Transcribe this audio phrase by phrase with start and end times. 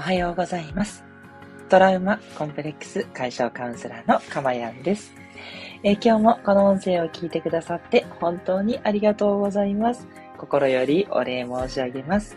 [0.00, 1.04] おはようございます。
[1.68, 5.12] トラウマコンプレックス解消カウンセラーのかまやんです、
[5.82, 10.08] えー、今日もこの音声を聞いてくださって本当にありがとうございます。
[10.38, 12.34] 心よりお礼申し上げます。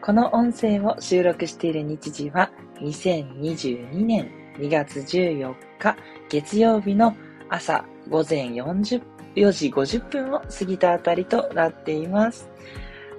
[0.00, 5.94] この音声を収録している日時は2022年2月14日
[6.30, 7.14] 月曜日の
[7.50, 9.02] 朝午前40
[9.36, 12.48] 4時50分を過ぎたあたりとなっています。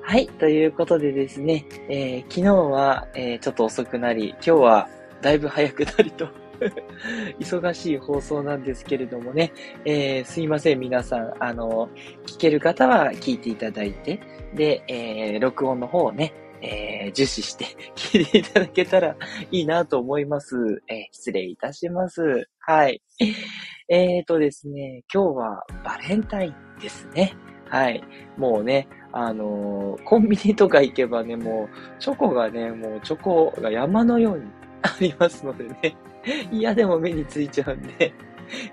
[0.10, 0.28] はい。
[0.28, 4.90] ということでですね、えー、昨日は、えー、ちょっと遅くなり、今日は
[5.22, 6.28] だいぶ早くなりと
[7.40, 9.54] 忙しい放送なんですけれどもね、
[9.86, 11.34] えー、すいません、皆さん。
[11.40, 11.90] あの、
[12.26, 14.20] 聞ける方は聞いていただいて、
[14.56, 16.34] で、えー、録音の方をね、
[16.64, 19.16] えー、受視して 聞いていただけたら
[19.52, 20.82] いいなと思います。
[20.88, 22.50] えー、失礼いたします。
[22.62, 23.00] はい。
[23.90, 27.36] えーとですね、今日はバレンタインですね。
[27.70, 28.04] はい。
[28.38, 34.46] もうね、あのー、コンビニとか行けばね、もう、チョコがね、もうチョコが山のように
[34.82, 35.96] ありますのでね、
[36.52, 38.14] 嫌でも目についちゃうんで、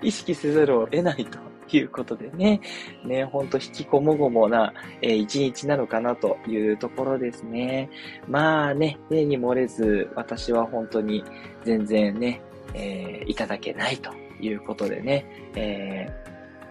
[0.01, 1.39] 意識せざるを得ないと
[1.75, 2.61] いうことでね、
[3.03, 7.89] ね、ほんと引きこもごもな、えー、一日なのかなというところですね。
[8.27, 11.23] まあね、例に漏れず、私は本当に
[11.63, 12.41] 全然ね、
[12.73, 16.26] えー、いただけないということでね、えー、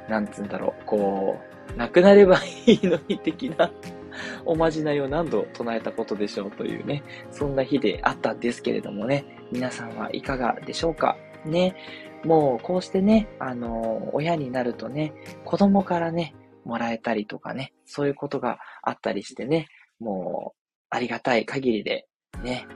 [0.08, 1.38] なんつうんだろう、こ
[1.74, 3.70] う、なくなればいいのに的な
[4.44, 11.76] おまじないを何度唱えたことでしょうというね、そんな日であったんですけれどもね、皆さんはいかがでしょうかね、
[12.24, 15.12] もうこうしてね、あの、親になるとね、
[15.44, 16.34] 子供からね、
[16.64, 19.68] もらえたりとかね、そういうことがあったりしてね、
[20.00, 20.58] もう、
[20.90, 22.06] ありがたい限りで、
[22.42, 22.66] ね、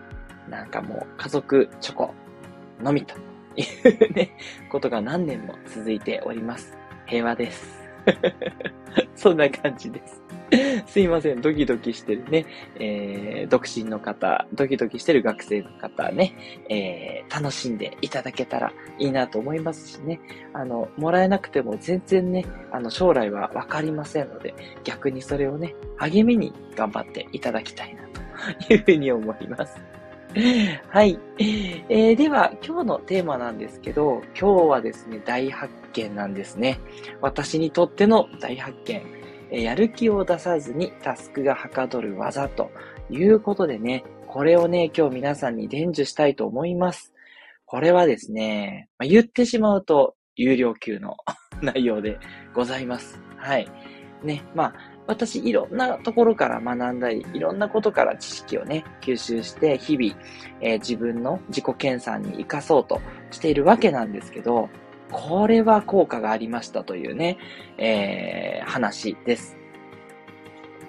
[0.49, 2.15] なんかもう家族チョコ
[2.81, 3.15] のみと
[3.57, 4.37] いうね、
[4.71, 6.80] ことが何年も続いております。
[7.11, 7.69] 平和です。
[9.17, 10.23] そんな感じです。
[10.87, 11.41] すいません。
[11.41, 12.47] ドキドキしてるね、
[12.79, 16.35] えー、独身の方、ドキドキしてる学生の方ね、
[16.69, 20.21] えー、楽しんでいただけたらいいなと思いますしね、
[20.53, 24.55] あの、もらえなくても全然ね、あの、将来はわかりませんので、
[24.85, 30.00] 逆にそれをね、励みに頑張っていただきたいなというふうに思います。
[30.91, 31.19] はい。
[31.89, 36.79] えー、では、今日のテーマなんですけど、今日はですね、大発見なんですね。
[37.21, 39.03] 私にとっての大発見。
[39.51, 42.71] やる気を出さずにタスクがはかどる技と
[43.11, 47.13] いうことでね、これをね、今日皆さんに伝授したいと思います。
[47.65, 51.17] これはですね、まあ、言ってしまうと有料級の
[51.61, 52.19] 内容で
[52.55, 53.21] ございます。
[53.37, 53.69] はい。
[54.23, 54.75] ね、まあ、
[55.11, 60.15] 私いろんなところから学んだり、いろんなことから知識をね、吸収して、日々、
[60.61, 63.01] えー、自分の自己研鑽に活かそうと
[63.33, 64.69] しているわけなんですけど、
[65.11, 67.39] これは効果がありましたというね、
[67.77, 69.57] えー、話です。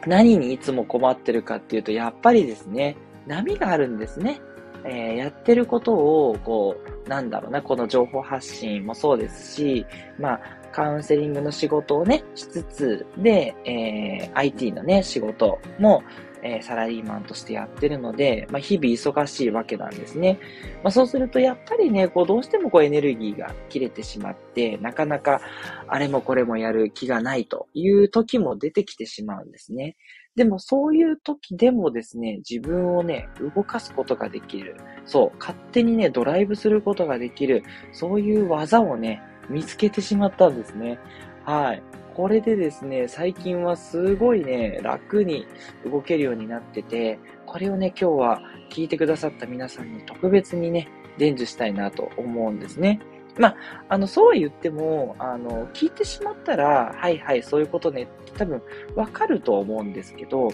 [0.05, 4.39] 何にいつも困ってるかっていうと、やっぱりですね、波があるんですね。
[4.83, 9.85] えー、やってることを、こう、なんだろうな、この情報発信もそうですし、
[10.19, 16.03] まあ、カウンセリングの仕事をね、しつつ、で、えー、IT のね、仕事も、
[16.43, 20.39] えー、サラリーマンとしてやってるので、まあ、日々忙しいわけなんですね。
[20.83, 25.41] まあ、そうすると、やっぱりね、こう、どうしてもこうエネルギーが切れてしまって、なかなか、
[25.87, 29.97] あれもこれもやる気がないという時も出てきてしまうんですね。
[30.35, 34.77] でもそういう時でもですね、自分をね、動かすことができる。
[35.05, 37.63] そう、勝手にね、ドライブすることができる。
[37.91, 40.99] そういう技をね、見つけてしまったんですね。
[41.43, 41.83] はい。
[42.13, 45.47] これでですね、最近はすごいね、楽に
[45.85, 50.87] 動けるようになってて、これをね、今日は聞いてくださった皆さんに特別にね、
[51.17, 52.99] 伝授したいなと思うんですね。
[53.37, 53.55] まあ、
[53.89, 58.61] あの、そうは言っても、あの、聞いてしまったら、はいはい、そういうことねって多分
[58.95, 60.49] わかると思うんですけど、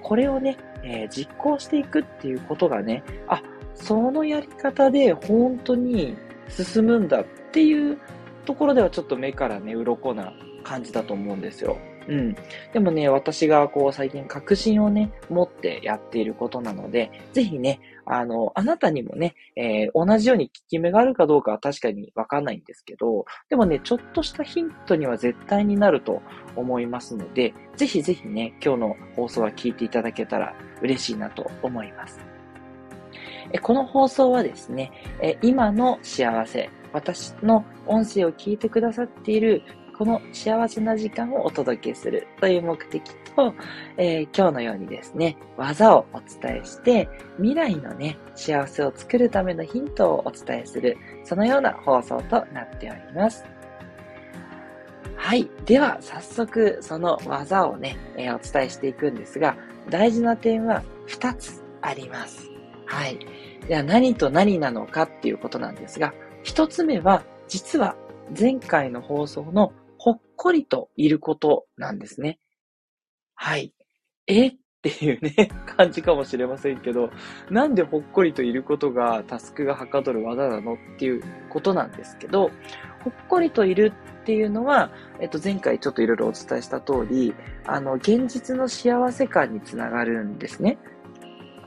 [0.00, 3.42] これをね、えー、実行していくっていうことがね、あ、
[3.74, 6.16] そのやり方で本当に
[6.48, 7.98] 進むんだっていう
[8.44, 10.32] ところではちょっと目からね、鱗な
[10.62, 11.78] 感じだと思うんですよ。
[12.08, 12.36] うん。
[12.72, 26.22] でもね、私がこう最近確信をね、持ってやっていることなので、ぜひね、あの、あなたにもね、えー、同じように効き目があるかどうかは確かにわかんないんですけど、でもね、ちょっとしたヒントには絶対になると
[26.56, 32.20] 思いますので、ぜひぜひね、今日の放送は聞いていただけたら嬉しいなと思います。
[33.60, 34.90] この放送はですね、
[35.42, 39.62] 今の幸せ、私の音声を聞いてくださっている
[39.96, 43.02] この幸せな時間をお届けするという目的
[43.36, 43.54] と、
[43.96, 53.44] えー、今日のようにですね、技をお伝えして、未来のね、幸せを作るためのヒントをお伝えする、そのような放送となっております。
[55.16, 55.48] はい。
[55.66, 59.56] では、早速、その技をね、えー、お伝えしていくんですが、
[59.88, 62.50] 大事な点は2つあります。
[62.86, 63.18] はい。
[63.68, 66.12] じゃあ何と何なのかっていうことなんですが、
[66.42, 67.96] 一つ目は、実は
[68.38, 72.38] 前回の放送のほっこりといることなんですね。
[73.34, 73.72] はい。
[74.26, 74.48] え？
[74.48, 77.10] っていうね、感じかもしれませんけど、
[77.50, 82.50] なんでほっこりといることがタスクがはかどる技なのっていうことなんですけど、
[83.04, 83.92] ほっこりといる
[84.22, 84.90] っていうのは、
[85.20, 87.32] えっと、前回ちょっといろいろお伝えした通り、
[87.64, 90.78] あの、現実の幸せ感につながるんですね。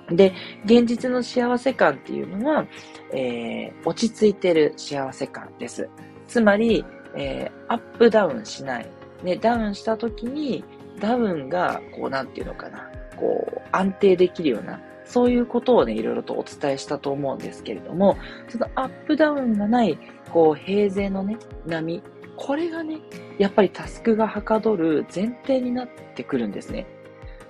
[0.10, 0.34] で、
[0.66, 2.66] 現実の幸せ感っていうのは、
[3.12, 5.90] えー、落ち着いてる幸せ感です。
[6.28, 6.86] つまり、
[7.16, 8.88] えー、アップダウンしない。
[9.24, 10.64] ね、ダウンした時に、
[11.00, 18.18] ダウンが、こう、なんていうのかな、こう、安定できるような、そういうことをね、いろいろとお伝えしたと思うんですけれども、
[18.50, 19.98] そのアップダウンがない、
[20.32, 22.04] こう、平静のね、波、
[22.36, 23.00] これがね、
[23.38, 26.86] やっぱりタスクがはかどる前提になってくるんですね。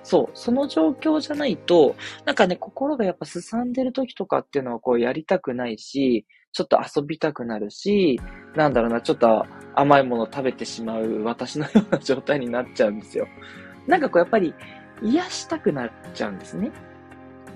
[0.06, 8.20] そう、その状況じゃないと、なんかね、心がやっぱすさんでる時とかっていうのはこうやりたくないし、ちょっと遊びたくなるし、
[8.54, 9.44] なんだろうな、ちょっと
[9.74, 13.26] 甘いもの食べてしまう私のような状態になっちゃうんですよ。
[13.88, 14.54] なんかこうやっぱり
[15.02, 16.70] 癒したくなっちゃうんですね。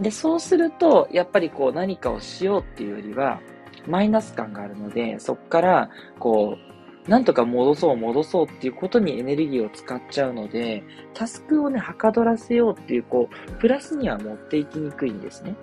[0.00, 3.41] で、そうすると、やっぱりこう何かをしようっていうよりは、
[3.87, 6.69] マイナス感があるので、そこから、こう、
[7.10, 15.56] なんとか戻そう戻そうっていうことにエネルギーを使っちゃうので、タスクをね、はかどらせようっていう、こう、プラスには持っていきにくいんですね。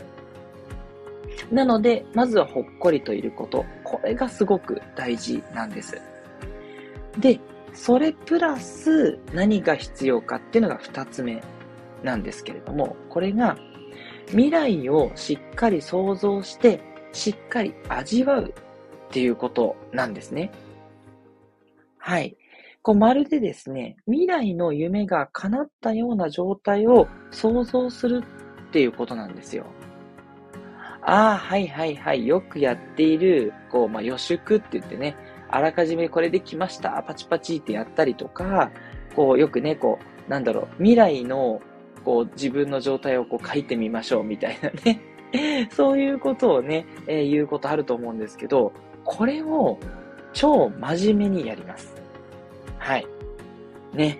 [1.49, 3.63] なので、まずはほっこりといること。
[3.85, 6.01] これがすごく大事なんです。
[7.17, 7.39] で、
[7.73, 11.41] それプラス何が必要かっていうのが二つ目
[12.03, 13.57] なんですけれども、これが
[14.31, 16.81] 未来をしっかり想像して、
[17.13, 20.51] しっかり味わうっていうことなんですね。
[22.07, 22.37] はい。
[22.83, 28.23] こうまるでですね、未来の夢が叶ったような状態を想像する
[28.69, 29.65] っていうことなんですよ。
[31.01, 35.17] ああ、はいはいはい、よくやっている、こう、まあ、予祝って言ってね、
[35.49, 38.71] あらかじめこれできました、パチパチってやったりとか、
[39.13, 41.61] こう、よくね、こう、なんだろう、未来の、
[42.05, 45.01] こう、自分の状態をこう書いてみましょうみたいなね。
[45.71, 48.71] そういうことをね、えー、言うことあると思うんですけど、
[49.03, 49.77] これを
[50.37, 51.95] 超真面目にやります。
[52.77, 53.07] はい。
[53.91, 54.19] ね。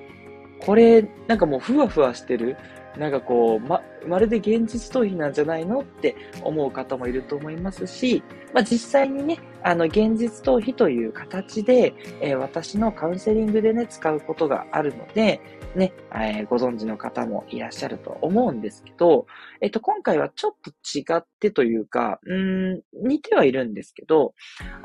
[0.60, 2.58] これ、なんかもうふわふわしてる。
[2.98, 8.24] なんかこう、ま、まるで現実逃避なんじゃないのって思う方もいると思いますし、
[8.54, 15.42] まあ、実際にね、あの、現実逃避という形で、えー、私のカウンセリングでね、使うことがあるので、
[15.76, 19.28] ね、えー、ご存知の方もいらっしゃると思うんですけど、
[19.62, 24.34] えっ、と、今回はちょっと違ってというか、うん、似てはいるんですけど、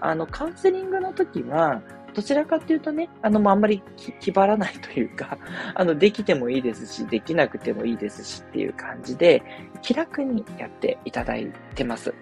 [0.00, 1.82] あの、カウンセリングの時は、
[2.14, 3.82] どちらかっていうとね、あの、あんまり
[4.20, 5.38] 気張らないというか、
[5.74, 9.42] あの、できてもいいですし、できなくてもいいですしっていう感じで、
[9.80, 12.14] 気楽にやっていただいてます。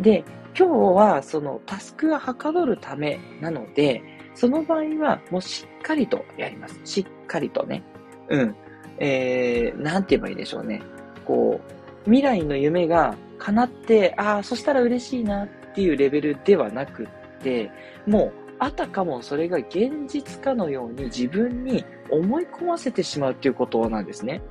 [0.00, 0.24] で、
[0.58, 4.02] 今日はそのタスクがはかどるためなので、
[4.34, 6.80] その場合はもうしっかりとやります。
[6.84, 7.82] しっかりとね。
[8.28, 8.54] うん。
[8.98, 10.82] えー、なんて言えばいいでしょうね。
[11.24, 17.70] こう、未来の夢が叶って、ああ、そしたら嬉しいなっていうレベルではなくって、
[18.06, 24.42] もう、あたかもそれが現実かのように自分に思い込ませてしまうっていうことなんですね。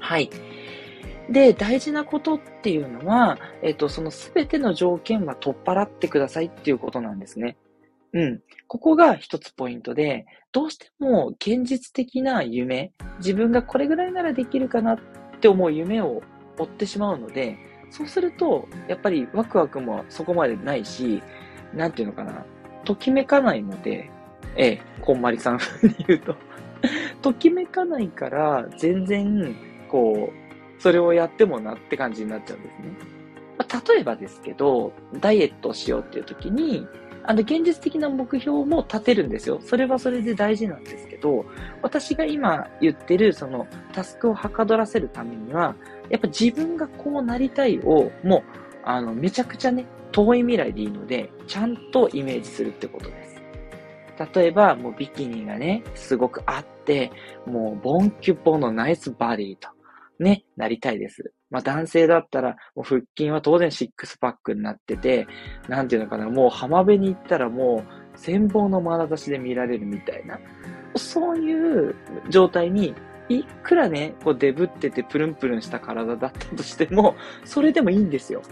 [0.00, 0.30] はい。
[1.30, 7.56] で、大事なことっていうのは、えっ、と、そのすべての条件は取っ払ってくださいっていうことなんですね。
[8.12, 8.40] うん。
[8.66, 14.98] ここが一つポイントで、どうしても現実的な夢、自分がこれぐらいならできるかなっ
[15.40, 16.22] て思う夢を
[16.58, 17.56] 追ってしまうので、
[17.90, 21.22] そうすると、やっぱりワクワクもそこまでないし、
[21.74, 22.44] なんていうのかな、
[22.84, 24.10] ときめかないので、
[24.56, 26.36] ええ、こんまりさん風に言うと
[27.22, 29.54] ときめかないから、全然、
[29.88, 32.84] こう、それをやってもなって感じになっちゃうんですね。
[33.58, 36.86] まあ、例えばですけど、ダイエットしようっていう時に、
[37.22, 39.60] あの、現実的な目標も立てるんですよ。
[39.62, 41.44] それはそれで大事なんですけど、
[41.82, 45.74] 私が今言ってる、その、タスクをはかどらせるためには、
[46.08, 53.30] やっぱ自分がこうなりたいを、もう、あの、めちゃくちゃね、遠い未来でいいので、ちゃんとイメージするってことです。
[54.34, 57.10] 例えば、もうビキニがね、すごくあって、
[57.46, 59.68] もうボンキュポのナイスバディと、
[60.18, 61.32] ね、なりたいです。
[61.50, 65.26] まあ男性だったら、もう腹筋は当然シックスパックになってて、
[65.68, 67.82] なんていうのかな、もう浜辺に行ったらも
[68.14, 70.38] う、羨望の眼差しで見られるみたいな、
[70.96, 71.94] そういう
[72.28, 72.94] 状態に
[73.30, 78.42] いくらね、こうデブっててプルンプルンした体だったとしても、それでもいいんですよ。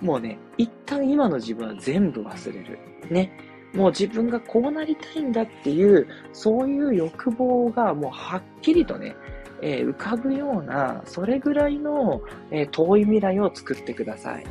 [0.00, 2.78] もうね、一旦今の自分は全部忘れる。
[3.10, 3.30] ね。
[3.74, 9.14] もう自分がこうなりたいんだっていう、そういう欲望がもうはっきりとね、
[9.62, 14.44] えー、浮かぶような、それぐらいの、えー、遠い未来を作ってください。
[14.44, 14.50] も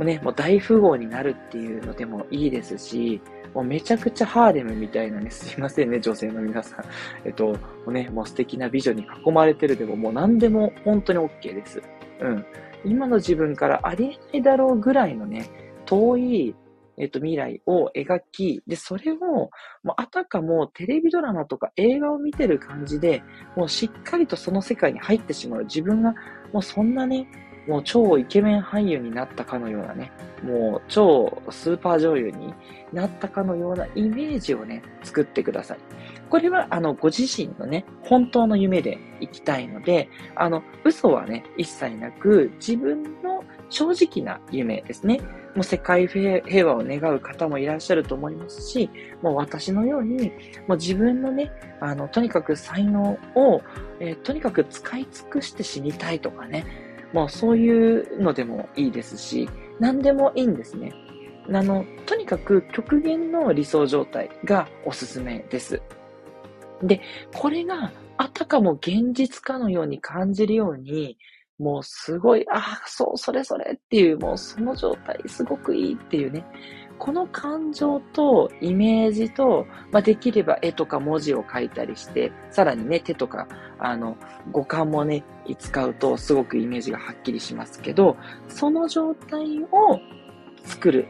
[0.00, 3.20] うね、もう大富豪になるっていうのでもいいですし、
[3.54, 6.84] もうめちゃくちゃハーレムみたいなね、すいませんね、女性の皆さん。
[7.24, 11.82] えっと、もうね、もう素敵な美女に囲まれてるでも、もう何でも本当に OK です。
[12.20, 12.44] うん。
[12.84, 15.50] 今の自分からありえないだろうぐらいのね、
[15.86, 16.54] 遠い
[16.98, 19.50] えっと、未来を描き、で、それを、も
[19.84, 23.22] うあたかもテレビドラマとか映画を見てる感じで、
[23.56, 25.64] もうしっかりとその世界に入ってしまう。
[25.64, 26.14] 自分が、
[26.52, 27.28] もうそんなね、
[27.68, 30.10] もう超イケメン俳優になったかのようなね、
[30.42, 32.52] もう超スーパー女優に
[32.92, 35.78] なったかのようなイメージをね、作ってください。
[36.28, 45.20] これは、あの、ご自身のね、本当の夢で行きたいので、あの、嘘はね、一切なく、自分の正直な夢ですね。
[45.54, 48.90] もう世界平和を願う方もいらっしゃると思いますし、
[49.22, 50.30] もう私のように、
[50.66, 53.62] もう自分のね、あの、とにかく才能を、
[54.00, 56.64] えー、とにかく使い尽くして死にたいとかね、
[57.12, 59.48] もうそういうのでもいいですし、
[59.80, 60.92] 何でもいいんですね。
[61.50, 65.80] あの、とにかく極限の理想状態がおすすめです。
[66.82, 67.00] で、
[67.34, 71.18] これがあたかも現実かのように感じるように、
[71.58, 76.44] もうすごい、ああ、そう、それそれっていう、もうその状態すごくいいっていうね。
[76.98, 83.46] この感情とイメージと、まあ、できれば絵とか文字を書いたりして、さらにね、手とか、
[83.78, 84.16] あの、
[84.50, 85.24] 五感もね、
[85.58, 88.16] 使うとすごくイメージがはっきりしますけど、
[88.48, 90.00] その状態を
[90.64, 91.06] 作る。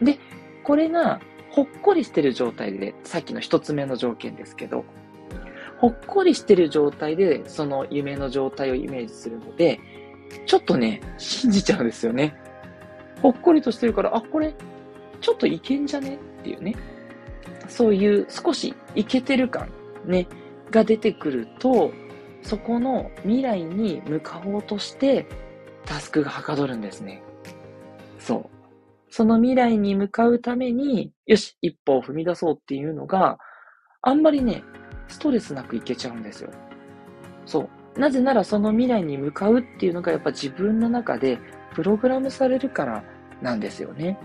[0.00, 0.18] で、
[0.64, 1.20] これが
[1.52, 4.84] ほっこりしてる状態で、さっきの一つ目の条件ですけど、
[5.78, 9.78] ほっこりしてる状態で、その夢の状態をイメージするので、
[10.46, 12.34] ちょっとね、信じちゃうんですよね。
[13.20, 14.54] ほっこりとしてるから、あ、これ、
[15.20, 16.16] ちょっといけんじゃね？
[16.16, 16.74] っていうね。
[17.68, 19.68] そういう少しいけてる感、
[20.06, 20.26] ね、
[20.70, 21.92] が出てくると、
[22.42, 25.26] そこの未来に向かおうとして、
[25.84, 27.22] タスクがはかどるんですね。
[28.18, 28.61] そう。
[29.12, 33.38] その未来に向かうために、よし、一歩を踏み出そうっていうのが、
[34.00, 34.64] あんまりね、
[35.06, 36.50] ストレスなくいけちゃうんですよ。
[37.44, 38.00] そう。
[38.00, 41.38] なぜならその未来に向かうっていうのがやっぱ自分の中で
[41.74, 43.04] プログラムされるから
[43.42, 44.18] なんですよね。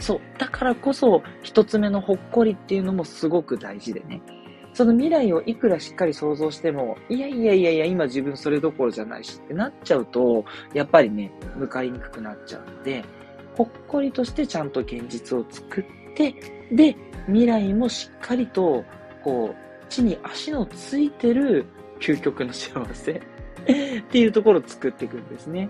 [0.00, 0.20] そう。
[0.36, 4.20] だからこそ一つ目のほっこりっていうのもすごく大事でね。
[4.72, 10.44] その未来をいくらしっかり想像しても、いやいやいやいや、今自分それどころじゃないしってなっちゃうと、
[10.74, 13.04] やっぱりね、向かいにくくなっちゃうので、
[13.60, 16.34] ほっこりとしてちゃんと現実を作って、
[16.72, 18.84] で、未来もしっかりと
[19.22, 21.66] こう、地に足のついてる
[22.00, 25.68] 究極の幸せ っていうところを作っていくんですね。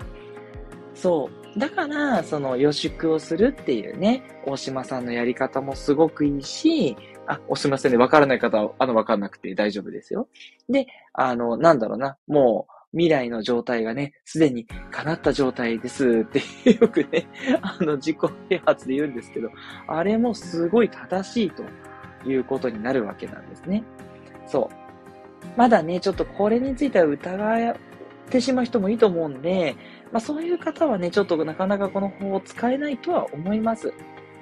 [0.94, 1.58] そう。
[1.58, 7.98] だから、その予祝をするっていうね、大島さんのやり方もすごくいいし、あ、おすみませんね。
[7.98, 10.28] わからない方は、あの、わかんなくて大丈夫ですよ。
[10.68, 16.42] で、あの、なんだろうな、もう、未来の状態がね、すでに叶った状態ですって
[16.72, 17.28] よくね、
[17.62, 18.16] あの、自己
[18.48, 19.50] 啓発で言うんですけど、
[19.86, 21.64] あれもすごい正しいと
[22.28, 23.84] いうことになるわけなんですね。
[24.46, 24.80] そう。
[25.56, 27.76] まだね、ちょっとこれについては疑っ
[28.28, 29.76] てしまう人もいいと思うんで、
[30.12, 33.92] まあそういう方はね、ちょっとなかなかこの方を使えないとは思います。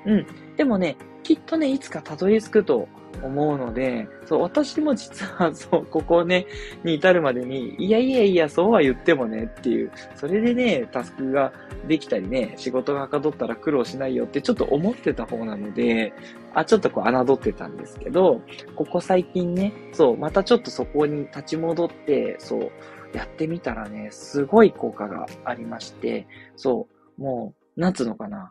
[0.07, 0.27] うん。
[0.59, 2.89] でもね、きっとね、いつかたどり着くと
[3.23, 6.47] 思うので、そう、私も実は、 そう、ここね、
[6.83, 11.53] に至るまでに、いやいやいや、そうは言ってもねっていう、それでね、タスクが
[11.87, 16.13] できたりね、仕事がかどったら苦労しないよってちょっと思ってた方なので、
[16.55, 18.43] あ、ちょっとこう侮ってたんですけど、
[18.75, 22.71] ここ最近ね、そう、またちょっとそこに立ち戻って、そう、
[23.17, 28.51] やってみたらね、すごい効果がありまして、そう、もう、なんつうのかな。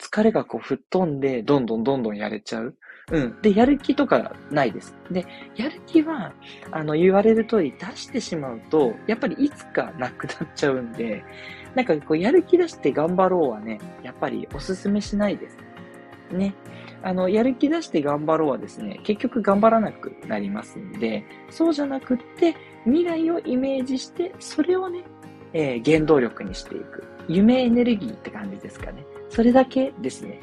[0.00, 2.74] 疲れがこう吹っ飛んで、どんどんどんどんやれちゃう。
[3.12, 3.42] うん。
[3.42, 4.96] で、やる気とかないです。
[5.10, 5.26] で、
[5.56, 6.32] やる気は、
[6.70, 11.22] あの、言われる通り出してしまうと、やっぱりいつかなくなっちゃうんで、
[11.74, 15.58] なんかこう、やる気出して頑張ろうはね、やっぱりおすすめしないです。
[16.32, 16.54] ね。
[17.02, 22.54] あの、やる気出して頑張ろうはですね、結局頑張らなくなりますんで、そうじゃなくって、
[22.84, 25.04] 未来をイメージして、それをね、
[25.52, 27.04] えー、原動力にしていく。
[27.32, 29.06] 夢エネルギーって感じですかね。
[29.28, 30.40] それだけですね。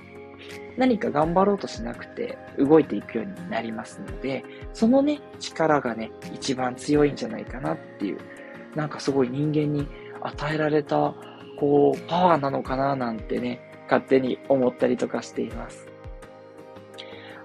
[0.77, 8.19] 何か頑張ろうとしなくて動いていくようになりますので、そのね、力がね、一番強いんじゃないかなっていう、
[8.75, 9.87] なんかすごい人間に
[10.21, 11.15] 与えられた、
[11.59, 15.89] こう、パワーなのかななんてね、勝手に思ったりとかしています。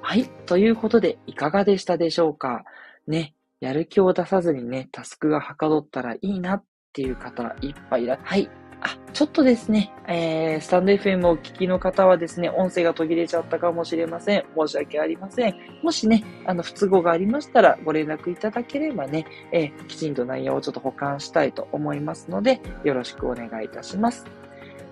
[0.03, 0.27] はい。
[0.47, 2.65] ということで、いかがでしたでしょうか？
[3.07, 8.51] ね、やる気を出さずにね、タスクがはかどったらいいなっていう方いっぱいいら、はい。
[8.85, 14.45] あ、ちょっとですね、えー、スタンド FM をお聞きの方はですね、音声が途切れちゃったかもしれません。
[14.59, 15.55] 申し訳ありません。
[15.83, 24.27] もしね、あの、不都合がありましたらご連絡いただければね、えー、きちんと内容をちょっと保管したいと思いますので、よろしくお願いいたします。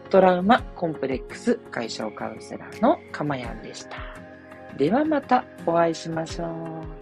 [0.09, 3.97] トラウマコンプレックス解消カウンセラーのかまやんでした。
[4.77, 7.00] ではまたお会いしましょう。